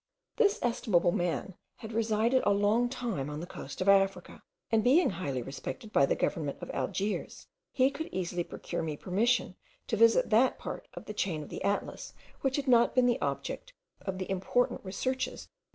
[0.37, 5.11] This estimable man had resided a long time on the coast of Africa; and being
[5.11, 10.31] highly respected by the government of Algiers, he could easily procure me permission to visit
[10.31, 14.17] that part of the chain of the Atlas which had not been the object of
[14.17, 15.53] the important researches of M.